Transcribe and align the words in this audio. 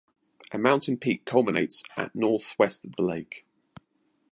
A 0.51 0.57
mountain 0.57 0.97
peak 0.97 1.25
culminates 1.25 1.83
at 1.95 2.05
at 2.05 2.15
northwest 2.15 2.83
of 2.85 2.95
the 2.95 3.03
lake. 3.03 3.45